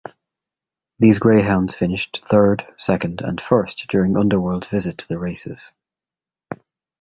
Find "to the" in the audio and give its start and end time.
4.97-5.19